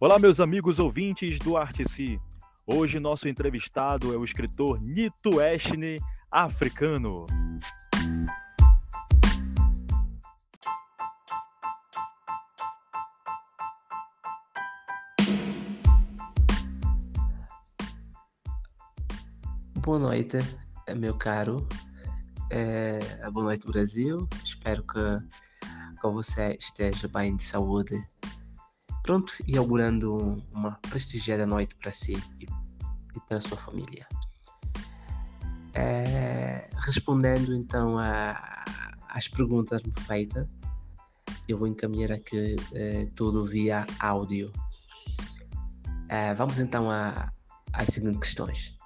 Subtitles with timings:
[0.00, 2.20] Olá, meus amigos ouvintes do Arteci.
[2.64, 5.98] Hoje nosso entrevistado é o escritor Nito Eshne,
[6.30, 7.26] africano.
[19.80, 20.36] Boa noite,
[20.96, 21.66] meu caro.
[22.52, 23.00] É,
[23.32, 24.28] boa noite, Brasil.
[24.44, 25.18] Espero que,
[26.00, 28.06] que você esteja bem de saúde.
[29.08, 34.06] Pronto, inaugurando uma prestigiada noite para si e, e para sua família.
[35.72, 37.96] É, respondendo então
[39.08, 40.46] às perguntas feitas,
[41.48, 44.52] eu vou encaminhar aqui é, tudo via áudio.
[46.10, 48.77] É, vamos então às seguintes questões.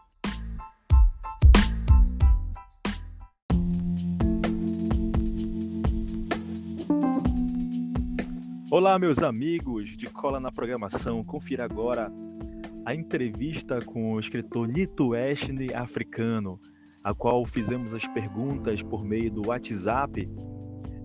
[8.75, 11.23] Olá, meus amigos de Cola na Programação.
[11.23, 12.11] Confira agora
[12.87, 16.59] a entrevista com o escritor Nito Eshne, africano,
[17.05, 20.27] a qual fizemos as perguntas por meio do WhatsApp.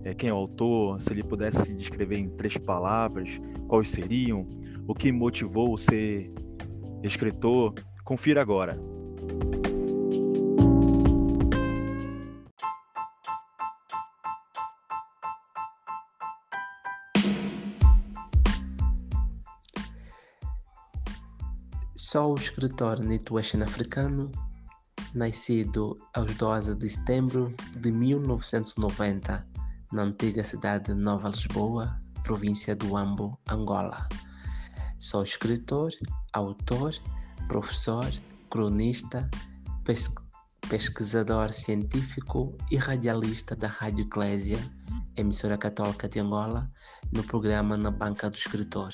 [0.02, 4.48] É, quem é o autor, se ele pudesse descrever em três palavras, quais seriam,
[4.86, 6.32] o que motivou ser
[7.02, 7.74] escritor.
[8.02, 8.80] Confira agora.
[22.18, 24.32] Sou o escritor Nituation africano,
[25.14, 29.46] nascido aos 12 de setembro de 1990
[29.92, 34.08] na antiga cidade de Nova Lisboa, província do Ambo, Angola.
[34.98, 35.92] Sou escritor,
[36.32, 36.92] autor,
[37.46, 38.10] professor,
[38.50, 39.30] cronista,
[40.68, 44.58] pesquisador científico e radialista da Rádio Eclésia,
[45.16, 46.68] emissora católica de Angola,
[47.12, 48.92] no programa Na Banca do Escritor.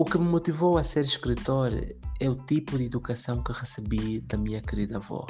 [0.00, 1.72] O que me motivou a ser escritor
[2.20, 5.26] é o tipo de educação que recebi da minha querida avó.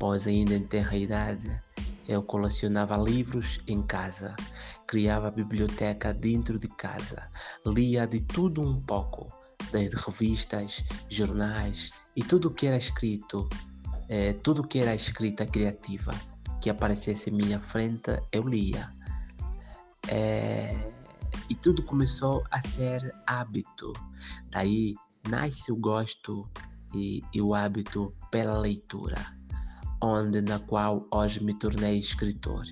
[0.00, 1.48] Pois ainda em tenra idade,
[2.08, 4.34] eu colecionava livros em casa,
[4.88, 7.30] criava biblioteca dentro de casa,
[7.64, 9.32] lia de tudo um pouco,
[9.70, 13.48] desde revistas, jornais e tudo que era escrito,
[14.08, 16.12] eh, tudo que era escrita criativa
[16.60, 18.90] que aparecesse em minha frente, eu lia.
[20.08, 20.95] Eh,
[21.48, 23.92] e tudo começou a ser hábito.
[24.50, 24.94] Daí
[25.28, 26.48] nasce o gosto
[26.94, 29.16] e, e o hábito pela leitura,
[30.02, 32.64] onde na qual hoje me tornei escritor.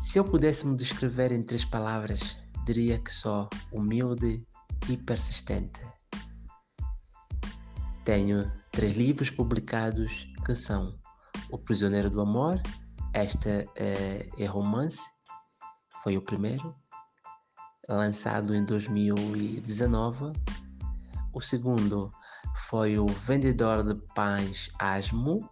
[0.00, 4.42] Se eu pudesse me descrever em três palavras, diria que sou humilde
[4.88, 5.80] e persistente.
[8.04, 10.98] Tenho três livros publicados que são
[11.50, 12.60] O Prisioneiro do Amor,
[13.12, 15.00] esta é, é romance,
[16.02, 16.74] foi o primeiro,
[17.88, 20.32] lançado em 2019.
[21.32, 22.12] O segundo
[22.68, 25.48] foi o Vendedor de Pães Asmo,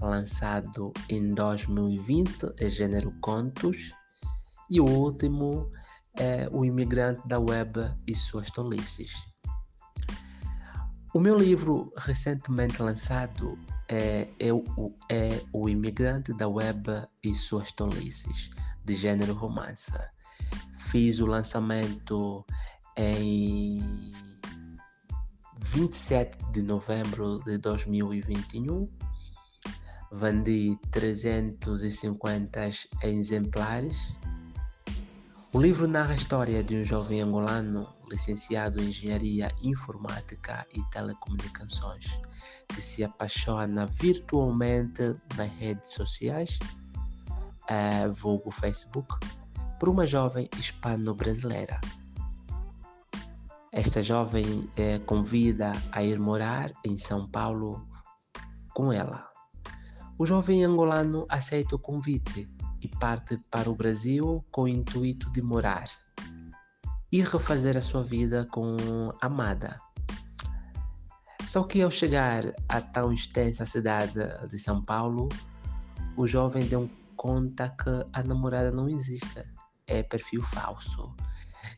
[0.00, 3.92] lançado em 2020, é gênero contos.
[4.70, 5.70] E o último
[6.18, 9.12] é O Imigrante da Web e Suas Tolices.
[11.14, 13.56] O meu livro recentemente lançado
[13.88, 14.64] é, é, o,
[15.10, 18.50] é O Imigrante da Web e Suas Tolices,
[18.84, 19.92] de gênero romance.
[20.78, 22.44] Fiz o lançamento
[22.96, 23.80] em
[25.58, 28.86] 27 de novembro de 2021.
[30.12, 32.70] Vendi 350
[33.02, 34.16] exemplares.
[35.52, 42.18] O livro narra a história de um jovem angolano licenciado em Engenharia Informática e Telecomunicações
[42.68, 46.58] que se apaixona virtualmente nas redes sociais
[47.70, 49.14] uh, vulgo Facebook,
[49.78, 51.80] por uma jovem hispano-brasileira.
[53.72, 57.84] Esta jovem eh, convida a ir morar em São Paulo
[58.72, 59.28] com ela.
[60.16, 62.48] O jovem angolano aceita o convite
[62.80, 65.86] e parte para o Brasil com o intuito de morar
[67.10, 68.76] e refazer a sua vida com
[69.20, 69.76] a amada.
[71.44, 75.28] Só que ao chegar à tão extensa cidade de São Paulo,
[76.16, 76.88] o jovem deu um
[77.24, 79.42] conta que a namorada não existe,
[79.86, 81.16] é perfil falso.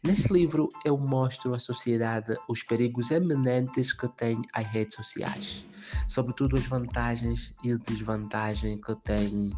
[0.05, 5.65] Neste livro eu mostro à sociedade os perigos eminentes que têm as redes sociais,
[6.09, 9.53] sobretudo as vantagens e desvantagens que têm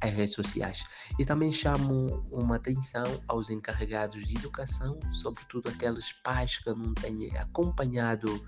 [0.00, 0.84] as redes sociais.
[1.18, 7.36] E também chamo uma atenção aos encarregados de educação, sobretudo aqueles pais que não têm
[7.36, 8.46] acompanhado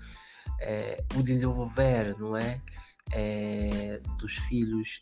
[0.61, 2.61] é, o desenvolver, não é,
[3.11, 4.97] é dos filhos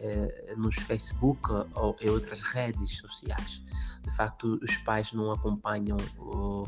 [0.00, 1.40] eh, nos Facebook
[1.74, 3.62] ou em outras redes sociais.
[4.02, 6.66] De facto, os pais não acompanham uh,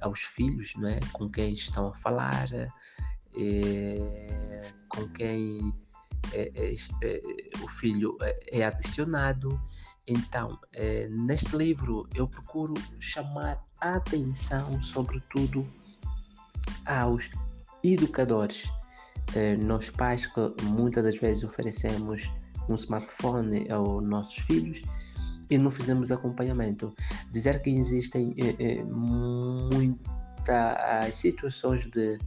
[0.00, 0.98] aos filhos não é?
[1.12, 2.48] com quem estão a falar,
[4.88, 5.72] com quem
[7.62, 8.18] o filho
[8.50, 9.60] é adicionado.
[10.06, 10.58] Então,
[11.10, 15.66] neste livro eu procuro chamar a atenção, sobretudo,
[16.84, 17.30] aos
[17.82, 18.81] educadores eh,
[19.60, 22.30] nós pais que muitas das vezes oferecemos
[22.68, 24.82] um smartphone aos nossos filhos
[25.50, 26.94] e não fizemos acompanhamento.
[27.30, 29.94] Dizer que existem eh, eh, muitas
[31.14, 32.18] situações de,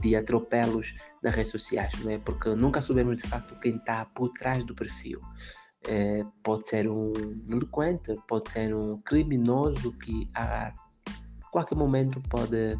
[0.00, 2.18] de atropelos nas redes sociais, não é?
[2.18, 5.20] porque nunca sabemos de facto quem está por trás do perfil.
[5.88, 7.12] É, pode ser um
[7.44, 10.72] delinquente, pode ser um criminoso que a
[11.50, 12.78] qualquer momento pode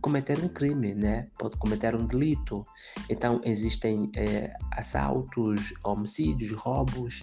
[0.00, 1.28] cometer um crime, né?
[1.38, 2.64] Pode cometer um delito.
[3.08, 7.22] Então existem é, assaltos, homicídios, roubos,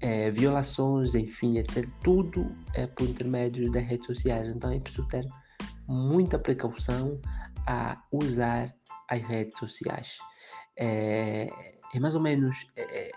[0.00, 1.88] é, violações, enfim, etc.
[2.02, 4.48] Tudo é por intermédio das redes sociais.
[4.48, 5.26] Então é preciso ter
[5.86, 7.20] muita precaução
[7.66, 8.74] a usar
[9.08, 10.16] as redes sociais.
[10.76, 11.48] É,
[11.92, 13.10] é mais ou menos é,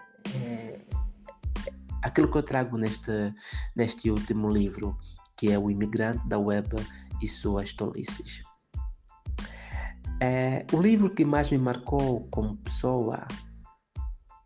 [2.02, 3.34] aquilo que eu trago neste,
[3.76, 4.98] neste último livro,
[5.38, 6.76] que é O Imigrante da Web
[7.22, 8.44] e Suas Tolices.
[10.26, 13.28] É, o livro que mais me marcou como pessoa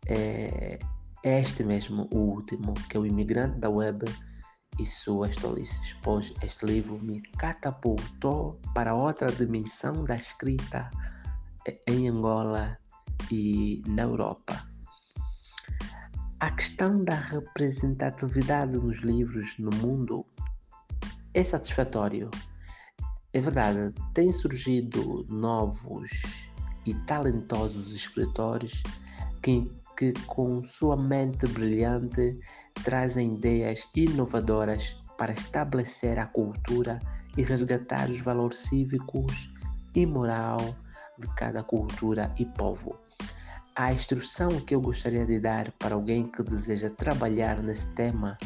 [0.08, 0.76] é
[1.22, 4.04] este mesmo, o último, que é O Imigrante da Web
[4.76, 10.90] e Suas Tolices, pois este livro me catapultou para outra dimensão da escrita
[11.86, 12.76] em Angola
[13.30, 14.68] e na Europa.
[16.40, 20.26] A questão da representatividade nos livros no mundo
[21.34, 22.32] é satisfatório
[23.32, 26.10] é verdade, têm surgido novos
[26.86, 28.72] e talentosos escritores
[29.42, 32.38] que, que, com sua mente brilhante,
[32.82, 36.98] trazem ideias inovadoras para estabelecer a cultura
[37.36, 39.52] e resgatar os valores cívicos
[39.94, 40.58] e moral
[41.18, 42.98] de cada cultura e povo.
[43.76, 48.38] A instrução que eu gostaria de dar para alguém que deseja trabalhar nesse tema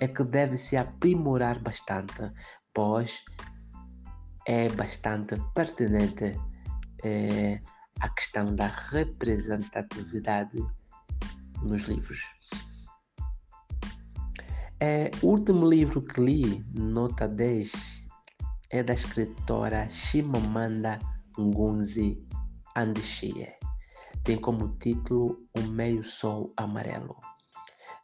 [0.00, 2.32] é que deve se aprimorar bastante,
[2.74, 3.22] pois
[4.46, 6.38] é bastante pertinente
[7.02, 7.60] é,
[8.00, 10.58] a questão da representatividade
[11.62, 12.20] nos livros.
[14.80, 17.72] É, o último livro que li, nota 10,
[18.70, 20.98] é da escritora Shimamanda
[21.38, 22.22] Ngozi
[22.74, 23.52] Adichie.
[24.24, 27.16] Tem como título O Meio Sol Amarelo.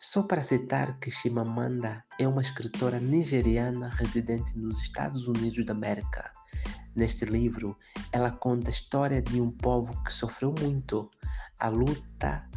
[0.00, 6.32] Só para citar que Chimamanda é uma escritora nigeriana residente nos Estados Unidos da América.
[6.96, 7.76] Neste livro,
[8.10, 11.10] ela conta a história de um povo que sofreu muito,
[11.58, 12.48] a luta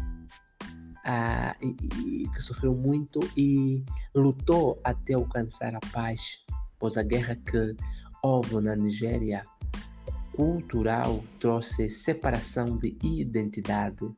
[1.03, 3.83] a, e, e, que sofreu muito e
[4.15, 6.45] lutou até alcançar a paz,
[6.79, 7.75] pois a guerra que
[8.23, 9.43] houve na Nigéria
[10.35, 14.09] cultural trouxe separação de identidade.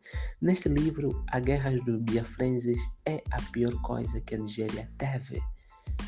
[0.41, 5.41] Neste livro, a Guerra dos Biafrenses é a pior coisa que a Nigéria teve.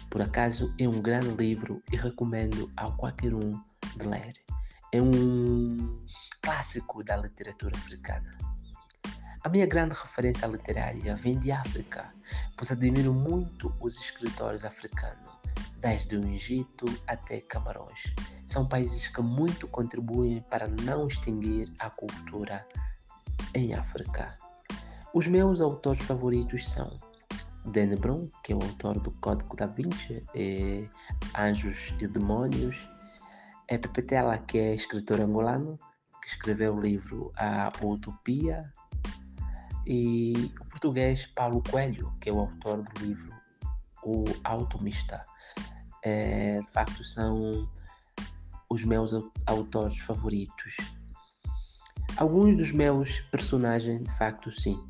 [0.10, 3.52] Por acaso, é um grande livro e recomendo a qualquer um
[3.98, 4.34] de ler.
[4.94, 6.06] É um
[6.42, 8.38] clássico da literatura africana.
[9.42, 12.14] A minha grande referência literária vem de África,
[12.56, 15.37] pois admiro muito os escritores africanos,
[15.80, 18.14] desde o Egito até Camarões.
[18.48, 22.66] São países que muito contribuem para não extinguir a cultura
[23.54, 24.38] em África.
[25.14, 26.98] Os meus autores favoritos são
[27.66, 30.88] Dan Brown, que é o autor do Código da Vinci, e
[31.38, 32.78] Anjos e Demônios,
[33.68, 35.78] é Tela, que é escritor angolano,
[36.22, 38.72] que escreveu o livro A Utopia,
[39.86, 43.37] e o português Paulo Coelho, que é o autor do livro
[44.08, 45.22] O Automista.
[46.02, 47.70] É, de facto, são
[48.70, 49.12] os meus
[49.46, 50.78] autores favoritos.
[52.16, 54.82] Alguns dos meus personagens, de facto, sim,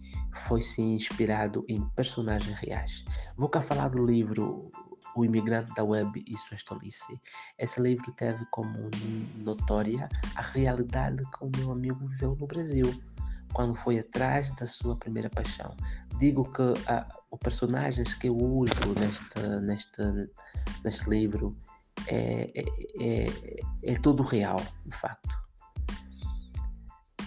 [0.45, 3.03] foi sim inspirado em personagens reais.
[3.35, 4.71] Vou cá falar do livro
[5.15, 7.19] O Imigrante da Web e Sua Estolice.
[7.57, 8.91] Esse livro teve como
[9.37, 12.93] notória a realidade que o meu amigo viveu no Brasil,
[13.51, 15.75] quando foi atrás da sua primeira paixão.
[16.17, 20.01] Digo que uh, os personagens que eu uso neste, neste,
[20.83, 21.55] neste livro
[22.07, 22.65] é, é,
[22.99, 23.25] é,
[23.83, 25.35] é tudo real, de facto.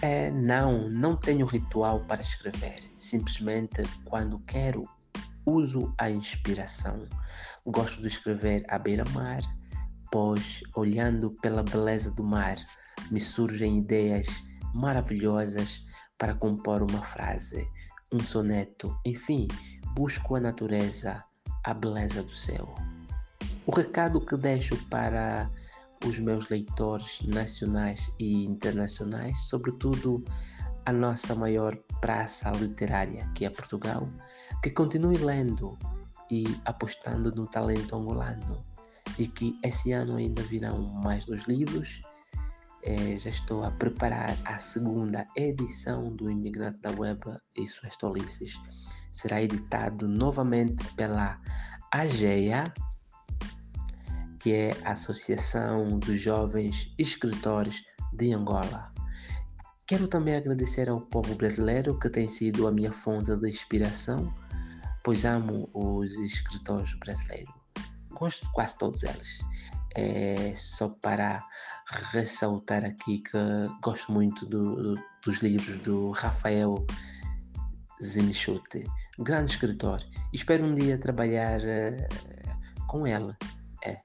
[0.01, 2.79] É, não, não tenho ritual para escrever.
[2.97, 4.83] Simplesmente quando quero,
[5.45, 7.07] uso a inspiração.
[7.65, 9.41] Gosto de escrever à beira-mar,
[10.11, 12.55] pois olhando pela beleza do mar
[13.11, 14.27] me surgem ideias
[14.73, 15.83] maravilhosas
[16.17, 17.67] para compor uma frase,
[18.11, 19.47] um soneto, enfim,
[19.95, 21.23] busco a natureza,
[21.63, 22.73] a beleza do céu.
[23.65, 25.49] O recado que deixo para
[26.05, 30.23] os meus leitores nacionais e internacionais, sobretudo
[30.85, 34.09] a nossa maior praça literária, que é Portugal,
[34.63, 35.77] que continue lendo
[36.29, 38.65] e apostando no talento angolano
[39.17, 42.01] e que esse ano ainda virão mais dois livros.
[42.83, 47.21] É, já estou a preparar a segunda edição do Imigrante da Web
[47.55, 48.59] e suas tolices.
[49.11, 51.39] Será editado novamente pela
[51.91, 52.63] AGEA,
[54.39, 57.83] que é a Associação dos Jovens Escritores
[58.13, 58.91] de Angola.
[59.85, 64.33] Quero também agradecer ao povo brasileiro que tem sido a minha fonte de inspiração,
[65.03, 67.53] pois amo os escritores brasileiros.
[68.09, 69.39] Gosto de quase todos eles.
[69.95, 71.43] É só para
[72.11, 73.37] ressaltar aqui que
[73.81, 76.85] gosto muito do, do, dos livros do Rafael
[78.01, 78.83] Zimichute,
[79.19, 80.01] grande escritor.
[80.33, 83.33] Espero um dia trabalhar uh, com ele.
[83.83, 84.01] É.